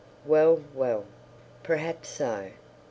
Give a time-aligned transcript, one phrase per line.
[0.25, 1.05] Well, well.
[1.61, 2.47] Perhaps so....